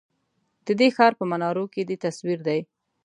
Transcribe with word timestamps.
ددې 0.67 0.87
ښار 0.95 1.13
په 1.19 1.25
منارو 1.31 1.63
کی 1.73 1.81
دی 1.89 1.95
تصوير 2.05 2.39
دی 2.47 2.59